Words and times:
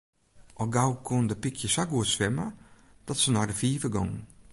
Al 0.61 0.69
gau 0.75 0.91
koenen 1.09 1.29
de 1.29 1.37
pykjes 1.43 1.73
sa 1.75 1.83
goed 1.91 2.09
swimme 2.13 2.47
dat 3.07 3.17
se 3.21 3.29
nei 3.31 3.47
de 3.49 3.55
fiver 3.61 3.91
gongen. 3.95 4.21